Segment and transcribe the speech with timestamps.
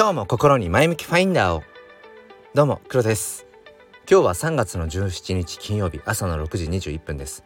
[0.00, 1.62] 今日も心に前向きファインダーを。
[2.54, 3.44] どうも黒です。
[4.10, 7.44] 今日は3月の17日金曜日朝の6時21分です。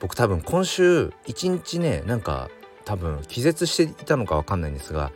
[0.00, 2.48] 僕多分今週一日ねなんか
[2.86, 5.12] 多分気絶していたのかわかんないんですが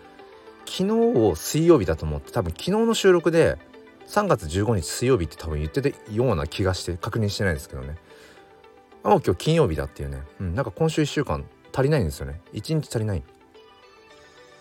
[0.67, 3.57] 昨日を水曜日だと思って多分昨日の収録で
[4.07, 7.96] 3月15日水曜日って多分言ってたような気がして確認してないですけどね。
[9.03, 12.43] もう今日金曜日だっていうね、うん、なんか今週1週間足りないんですよね。
[12.53, 13.22] 1日足りない。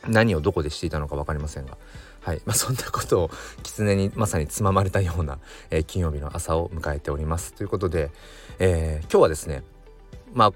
[0.07, 1.77] 何をどこでしていたのか分かりませんが。
[2.21, 2.41] はい。
[2.45, 3.31] まあ、そんなことを
[3.63, 5.39] 狐にまさにつままれたような、
[5.69, 7.53] えー、金曜日の朝を迎えております。
[7.53, 8.11] ということで、
[8.59, 9.63] えー、今日はですね
[10.33, 10.53] まあ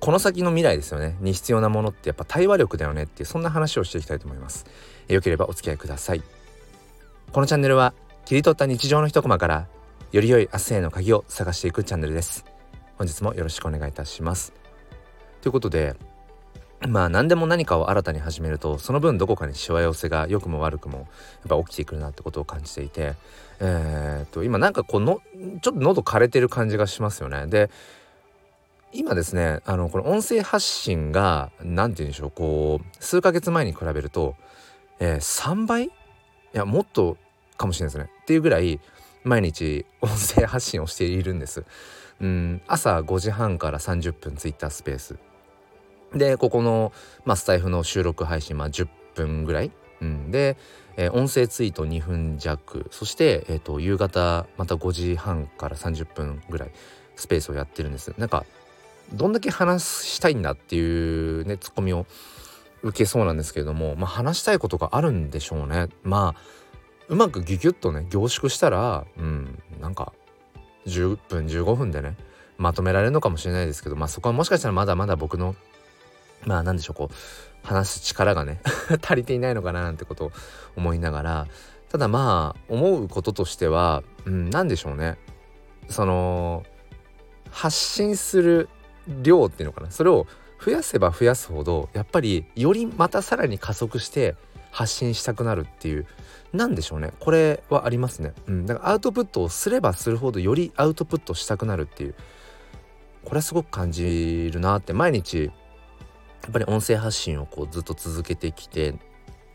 [0.00, 1.16] この先の未来ですよね。
[1.20, 4.64] に必要なものってやっぱ対話力だよねっていうそんな話をしていきたいと思います、
[5.08, 6.22] えー、よければお付き合いください。
[7.32, 7.94] このチャンネルは
[8.24, 9.68] 切り取った日常の一コマから
[10.12, 12.44] より良い明日への鍵を探していくチャンネルです。
[12.96, 14.52] 本日もよろしくお願いいたします。
[15.42, 15.96] ということで
[16.88, 21.08] まあ何でも何かを新たに始めるとその分どこかにしわ寄せが良くも悪くも
[21.46, 23.14] やっぱ起きてくるなってことを感じていて
[23.60, 25.20] えー、っと今なんかこの
[25.60, 27.46] ちょっと喉枯れてる感じがしますよね。
[27.46, 27.70] で
[28.92, 34.34] 今ですねあのこの音声発信が何て言うんでしょうこう数ヶ月前に比べると、
[34.98, 35.84] えー、3倍？
[35.84, 35.90] い
[36.54, 37.16] やもっと
[37.56, 38.10] かもしれないですね。
[38.22, 38.80] っていうぐらい
[39.22, 41.64] 毎日音声発信をしているんです。
[42.20, 45.18] うん朝5時半から30分ツイッタースペース。
[46.14, 46.92] でここの、
[47.24, 50.56] まあ、スタイフの収録配信、まあ、10分ぐらい、うん、で、
[50.96, 52.86] えー、音声ツイート2分弱。
[52.90, 56.72] そして、えーと、夕方また5時半から30分ぐらい
[57.16, 58.12] スペースをやってるんです。
[58.18, 58.44] なんか
[59.12, 60.80] どんだけ話したいんだってい
[61.40, 62.06] うねツッコミを
[62.82, 65.88] 受けそうなんですけれども、まあ、話したいことがあるんでしょうね。
[66.02, 66.40] まあ
[67.08, 69.62] うまくギュギュッとね凝縮したらうん。
[69.80, 70.12] なんか
[70.86, 72.16] 10分15分でね
[72.58, 75.54] まとめられるのかもしれないですけどまあそこはもしかしたらまだまだ僕の
[76.44, 78.60] まあ何でしょうこう話す力がね
[79.02, 80.32] 足りていないのかななんてことを
[80.76, 81.46] 思いながら
[81.90, 85.18] ただまあ思うこととしては、うん、何でしょうね。
[85.88, 86.62] その
[87.50, 88.68] 発信する
[89.22, 89.90] 量っていうのかな。
[89.90, 90.26] それを
[90.64, 94.36] 増やせば増やすほどやっぱりよりまたさらに加速して
[94.70, 96.06] 発信したくなるっていう。
[96.52, 97.12] 何でしょうね。
[97.18, 102.14] これはありますね、うん、だからアウトプットをすればするほどよりアウトプットしたくなるっていう。
[103.24, 104.92] これはすごく感じるなって。
[104.92, 105.50] 毎日
[106.48, 108.94] っぱり音声発信をこうずっと続けてきて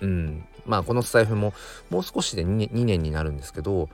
[0.01, 0.47] うん。
[0.65, 1.53] まあこのスタイフも
[1.89, 3.89] もう少しで 2, 2年になるんですけど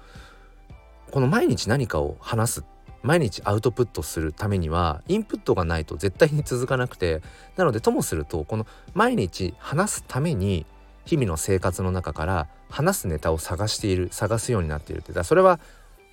[1.11, 2.65] この毎日何かを話す
[3.03, 7.21] 毎日アウトプットするためにはインプットがないと絶対に続かなくて
[7.57, 10.65] なのでともするとこの毎日話すために
[11.05, 15.59] 日々の生活の中から話すネタを探している探すようになっているってだそれは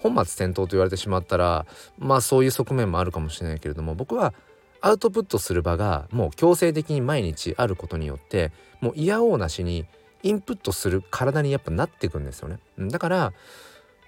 [0.01, 1.67] 本末転倒と言われてしまったら
[1.99, 4.33] まあそういう側面もあるかもしれないけれども僕は
[4.81, 9.87] アウトプットする場がもう強制的に毎日あることによってもう嫌おうなしに
[10.23, 12.59] インプットする体にやっぱなっていくんですよね。
[12.79, 13.33] だから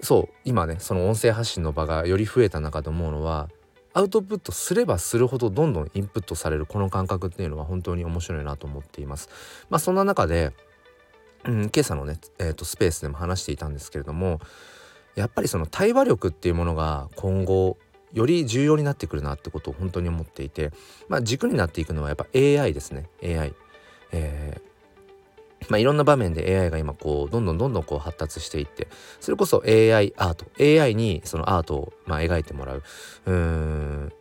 [0.01, 3.49] そう今ねその音声発信の場がより増えた中で思うのは
[3.93, 9.29] アウトプットすればするほどどんどんインプットされるこの感覚っていうのは本当に面白いなと思っています。
[9.69, 10.53] まあそんな中で、
[11.45, 14.41] うん、今朝のね、えーとスペースでも話していたんですけれども
[15.17, 17.77] やっぱりその対話力っていうものが今後
[18.13, 20.73] より重要になってくるなってことを本当に思っていて、
[21.09, 23.09] まあ、軸になっていくのはやっぱ AI ですね。
[23.23, 23.55] AI。
[24.13, 28.89] えー、まあ、いろんな場面で AI が今こうどんどんどんどんこう発達していって
[29.21, 30.47] それこそ AI アート。
[30.83, 32.83] AI にそのアートをまあ描いてもらう。
[33.27, 34.13] うん。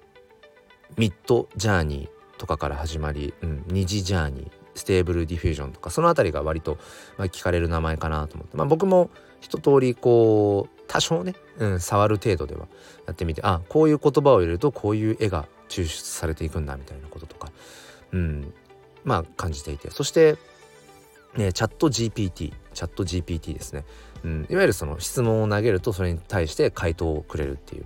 [0.97, 4.59] Midjourney とかから始まり、うん、 Midjourney。
[4.75, 6.77] Stable Diffusion とかその辺りが割と、
[7.17, 9.09] まあ、聞かれる名前かなと思って、まあ、僕も
[9.41, 12.67] 一通りこう多少ね、うん、触る程度では
[13.05, 17.51] やってみてあこういう言葉を入れるとこういう絵が抽出されていくんだみたいなこととか、
[18.11, 18.53] うん、
[19.05, 19.91] まあ感じていて。
[19.91, 20.35] そして、
[21.37, 23.85] ね、チャット GPT チャット GPT ですね、
[24.23, 27.85] うん、いわゆるその質問を投げるとそれに対して回答をくれるっていう。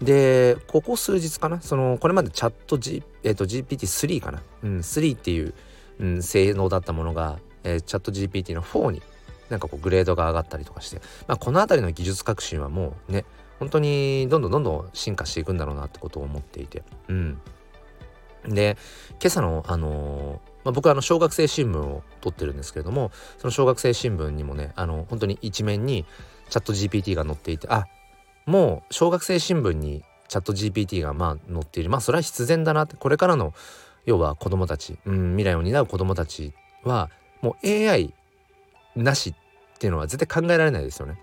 [0.00, 5.54] でここ数日かなそのこれまでチャット、G えー、と GPT3 かな、うん、3っていう、
[5.98, 9.02] うん、性能だったものが、えー、チャット GPT の4に
[9.50, 13.24] なんかこうグレードが上がったりとかして、まあ、この辺りの技術革新はもうね
[13.58, 16.82] 本当にどんどんどんどん進化していくんだろうなってことを思っていて。
[17.08, 17.40] うん。
[18.46, 18.76] で
[19.20, 26.06] 今朝のあのー、まあ、僕はあの小学生新聞を撮ってるんですけれどもその小学生新聞にもねあの本当に一面に
[26.48, 27.86] チャット GPT が載っていてあ
[28.46, 31.90] もう小学生新聞にチャット GPT がまあ載っている。
[31.90, 33.54] まあそれは必然だなってこれからの
[34.06, 36.54] 要は子供たち、うん、未来を担う子供たち
[36.84, 37.10] は
[37.42, 38.14] もう AI
[39.02, 41.18] なしっていうのは絶対考えられないですよね。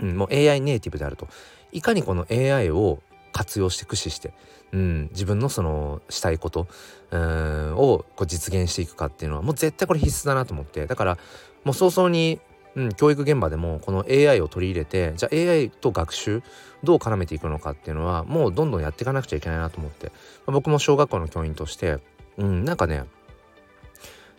[0.00, 1.28] うん、もう AI ネイティブであると。
[1.72, 3.00] いかにこの AI を
[3.32, 4.32] 活用して駆使して、
[4.72, 6.66] うん、自分のそのしたいこと
[7.10, 10.86] うんをこう実現していくかっていうのはもう絶対これ必須だなと思って。
[10.86, 11.18] だから
[11.64, 12.40] もう早々に、
[12.74, 16.42] うん、教育現場でもこの AI を取り入れてじゃあ AI と学習
[16.82, 20.12] どう絡めていくのかっていうのはもうどんどんやっていかなくちゃいけないなと思って、ま
[20.48, 21.98] あ、僕も小学校の教員として、
[22.38, 23.04] うん、なんかね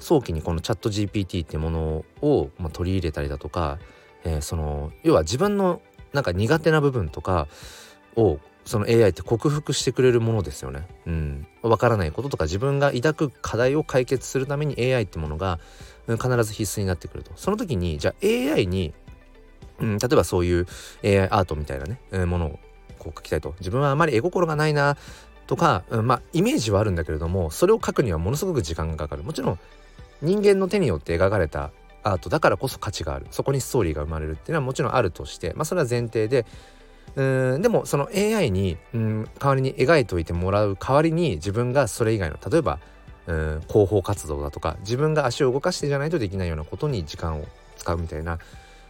[0.01, 3.79] 早期にこのチャット GPT ってものを、ま、取り入れたりだとか、
[4.23, 5.81] えー、その要は自分の
[6.11, 7.47] なんか苦手な部分とか
[8.15, 10.87] をその AI って克服してくれるものですよね。
[11.07, 11.47] うん。
[11.63, 15.59] わからないこととか自分が抱く課題を解決するために AI ってものが、
[16.07, 17.31] うん、必ず必須になってくると。
[17.35, 18.93] その時にじゃあ AI に、
[19.79, 20.67] うん、例えばそういう
[21.03, 22.59] AI アートみたいなね、えー、ものを
[22.99, 23.55] こう書きたいと。
[23.59, 24.95] 自分はあまり絵心がないな
[25.47, 29.23] とか、うん、まあイメージはあるんだけれどもそれを書くにはものすごく時間がかかる。
[29.23, 29.59] もちろん
[30.21, 31.71] 人間の手によって描かれた
[32.03, 33.27] アートだからこそ価値がある。
[33.31, 35.53] そこにストーリーが生まれるっていうのはもちろんあるとして。
[35.55, 36.45] まあそれは前提で。
[37.15, 42.79] うんでもその AI にうん代わりに描いておいてもらう代わりに自分がそれ以外の例えば
[43.27, 47.45] うん広報活動だとか自分が足を動かしてじゃないとできないようなことに時間を
[47.75, 48.39] 使うみたいな。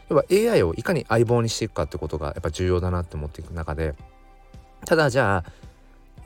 [0.10, 3.95] 要は AI をいかに相棒にしていくかってことがやっぱ重要だなって思っていく中で。
[4.86, 5.51] ただじゃあ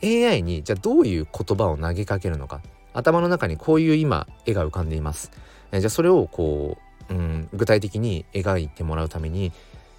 [0.03, 2.61] AI にじゃあどういう言葉を投げかけるのか。
[2.95, 5.31] 頭の中にこういう今絵が浮かんでいます。
[5.71, 6.77] えじゃあそれをこ
[7.09, 9.51] う、うん、具体的に描いてもらうために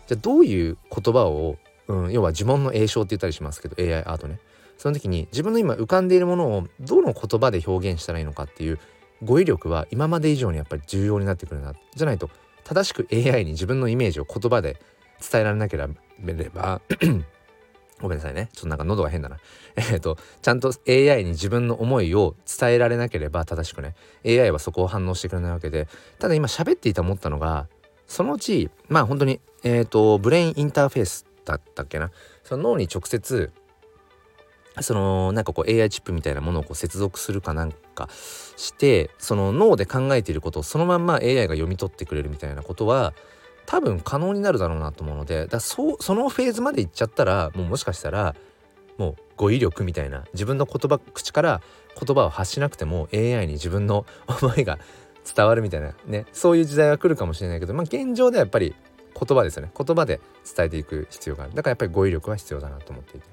[0.07, 1.57] じゃあどういう言葉を
[1.89, 4.39] うん、要は呪文の詠唱って言ったりしますけど AI アートね
[4.77, 8.79] その時に自分の今浮かんでいるものをどの言葉で表現したらいいのかっていう
[9.23, 12.29] 語彙力は今まで以上にやっぱり重要になってくるなじゃないと
[12.65, 14.77] 正しく AI に自分のイメージを言葉で
[15.21, 15.87] 伝えられなけれ
[16.51, 16.83] ば
[18.01, 18.51] ごめんなさいね。
[18.53, 19.39] ちょっとなんか喉が変だな。
[19.77, 23.95] えっ、とちゃんと AI に自分の思いを伝えられなければ正しくね。
[24.25, 25.89] AI はそこを反応してくれないわけで。
[26.19, 27.69] ただ今喋っていた思ったのが
[28.07, 32.11] そのうちまあ本当にえっ、とブレインインターフェースだったっけな。
[32.45, 33.51] その脳に直接
[34.83, 38.09] そのなんかこう AI チップみたいなものをこう接続するかなんか
[38.57, 43.15] してその脳で考えていることをそのまんま AI が読み取ってくれるみたいなことは
[43.67, 48.35] 多分可能になるだろうなと思うのでだそうそのフェーズまでいっちゃったらもうもしかしたら
[48.97, 51.61] もう語彙力みたいな自分の言葉口から
[52.01, 54.79] 言葉を発しなくても AI に自分の思いが
[55.35, 58.75] 伝わるみたいなねそういう時代が来るかもしれないけどまあ現状ではやっぱり
[59.19, 59.73] 言葉ですよね。
[59.77, 61.55] 言葉で伝えていく必要がある。
[61.55, 63.27] だからやっぱり語彙力は必要だなと思っていて。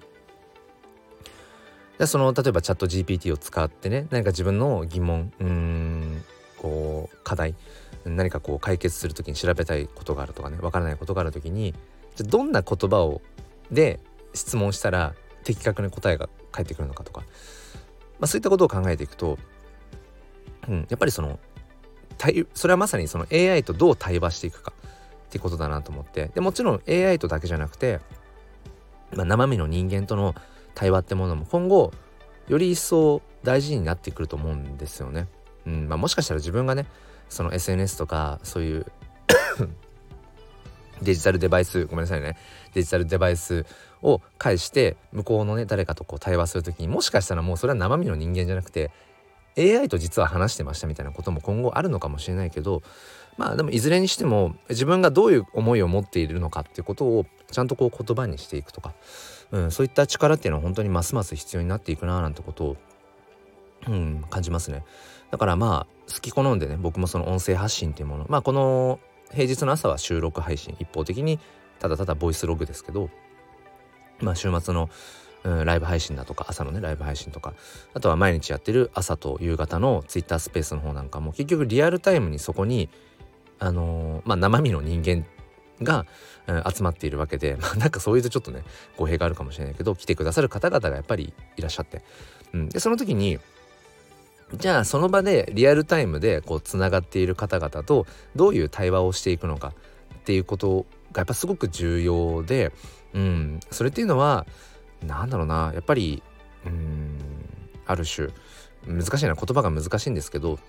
[1.97, 6.23] でその例えばチャット GPT を使ってね何か自分の疑問うん
[6.57, 7.53] こう課題
[8.05, 11.73] 何かこう解決する時に調べたいことがあるとかねわからないことがある時に
[12.15, 13.21] じゃどんな言葉を
[13.71, 13.99] で
[14.33, 15.13] 質問したら
[15.43, 17.25] 的確な答えが返ってくるのかとか、ま
[18.25, 19.37] あ、そういったことを考えていくと、
[20.67, 21.39] うん、やっぱりその
[22.53, 24.71] それはまさにその AI とどう対話していくか
[25.27, 27.99] ってことだなと思ってでもちろん AI とだけじゃなくて、
[29.13, 30.35] まあ、生身の人間との
[30.75, 31.91] 対話ってものも今後
[32.47, 35.27] より一層大事になってくると思うんですよね。
[35.65, 36.85] うんまあ、もしかしたら自分がね
[37.29, 38.85] その SNS とかそういう
[41.01, 42.37] デジタルデバイスごめんなさいね
[42.73, 43.65] デジタルデバイス
[44.01, 48.91] を介して向こうのね誰かとこう対話する時にもしかしたらもうそれは生身の人間じゃなくて
[49.57, 52.81] AI と実は話してましたみたいなことも今後あるのかもしれないけど
[53.37, 58.93] まあでもいずれにしても自分がどういう思いを持っているのかっていうことをちゃんとこう言葉にしていくとか、
[59.51, 62.77] うん、そういった力っていうのは本当にますます必要になっていくななんてことを、
[63.87, 64.83] うん、感じますね。
[65.33, 68.27] だからまあ好き好んでね僕もその音声発信っていうもの。
[68.29, 68.99] まあこの
[69.31, 71.39] 平日の朝は収録配信一方的に
[71.79, 73.09] ただただボイスログですけど
[74.21, 74.91] まあ週末の
[75.43, 77.53] うん、ライブ配信だとか朝のねライブ配信とか
[77.93, 82.87] あとは毎日やってる朝と夕方のツイッタースペースの方なんかも結局リアルタイムにそこに
[83.59, 85.25] あのー、まあ生身の人間
[85.81, 86.05] が、
[86.47, 88.63] うん、集まっているわけで、 まあ、なんかそういうとちょっとね
[88.95, 92.03] 語弊があるかもしれないけど来てくださる方々がやっぱりいらっしゃって、
[92.53, 93.37] うん、でその時に
[94.55, 98.05] じゃあその場でリアルタイムでこうつながっている方々と
[98.35, 99.73] どういう対話をしていくのか
[100.15, 102.71] っていうことがやっぱすごく重要で、
[103.13, 104.45] うん、それっていうのは
[105.05, 106.21] なんだろうなやっぱり
[106.65, 107.17] うん
[107.85, 108.29] ある種
[108.87, 110.59] 難しいな言葉が難しいんですけど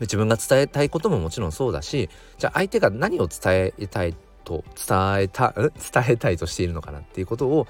[0.00, 4.14] 自分が伝えたいことももちろんそうだしじゃあ相手が何を伝えたい
[4.44, 5.70] と伝えた伝
[6.08, 7.66] えたいとしているのかなっていうことを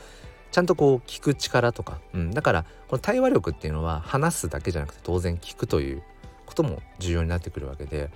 [0.53, 6.03] ちゃんとこう聞く力とか、うん、だからこの対話力っていうのは話すだけじゃなくて当然聞くという
[6.47, 8.11] ことも重要になってくるわけで、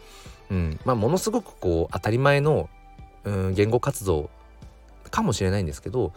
[0.50, 0.80] うん。
[0.84, 2.68] まあ、ものすごくこう当たり前の、
[3.24, 4.30] うん、言語活動
[5.10, 6.12] かもしれないんですけど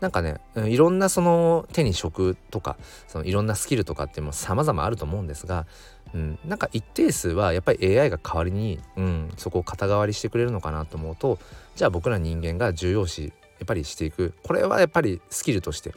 [0.00, 2.76] なんかね、うん、いろんなその手に職とか
[3.06, 5.64] そのいろんなスキルとかっても様々あると思うんですが、
[6.12, 11.38] うん、なんか一定数はやっぱり AI が代わりに、うん、そこを肩代わりしてくれるのかなと思うと
[11.76, 14.34] じゃあ僕ら人間が重要視やっぱりしていく。
[14.42, 15.94] これはやっぱりスキルとして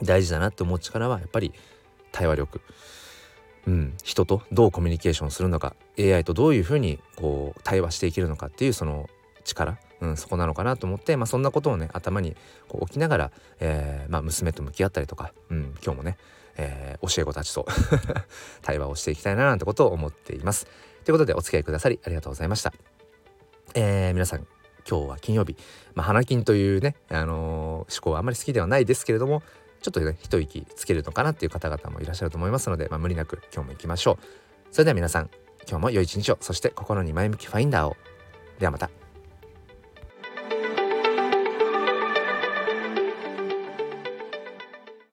[0.00, 1.52] 大事だなって思う力はやっぱり
[2.12, 2.60] 対話力、
[3.66, 5.74] うん、人とどうコミュニケーションするのか。
[5.98, 9.10] AI とどういうふうにこう対話していけるのかっていうその
[9.42, 12.36] 力、うん、そこなのかなと思って、まあ、そんなことをね頭に
[12.68, 16.16] こう置きながら、えーまあ、娘と向き合ったりとか、うん、今日もね、
[16.56, 17.66] えー、教え子たちと
[18.62, 20.68] 対話をしていきたいななんてことを思っています。
[21.04, 22.72] ということでお付き合いくださりありがとうございました。
[23.74, 24.46] えー、皆さん
[24.88, 25.56] 今日は金曜日、
[25.94, 29.42] まあ、花金というね、あのー、思考はあまり好きではないですけれども
[29.82, 34.24] ちょっとね一息つけるのかなっていう方々もいらっしゃると思いますので、まあ、無理なく今日も行きましょう。
[34.72, 35.30] それでは皆さん
[35.68, 36.38] 今日も良い一日を。
[36.40, 37.96] そして心に前向きファインダーを。
[38.58, 39.05] ではまた。